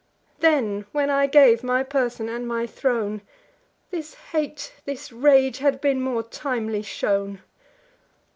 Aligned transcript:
Then, 0.39 0.87
when 0.93 1.11
I 1.11 1.27
gave 1.27 1.63
my 1.63 1.83
person 1.83 2.27
and 2.27 2.47
my 2.47 2.65
throne, 2.65 3.21
This 3.91 4.15
hate, 4.15 4.73
this 4.83 5.11
rage, 5.11 5.59
had 5.59 5.79
been 5.79 6.01
more 6.01 6.23
timely 6.23 6.81
shown. 6.81 7.39